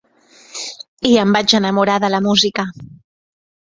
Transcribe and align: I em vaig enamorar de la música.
I 1.11 1.11
em 1.23 1.37
vaig 1.37 1.55
enamorar 1.59 1.99
de 2.07 2.11
la 2.17 2.25
música. 2.31 2.67